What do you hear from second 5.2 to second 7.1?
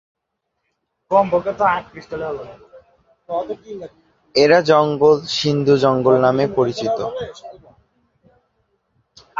সিন্ধু জঙ্গল নামেও পরিচিত।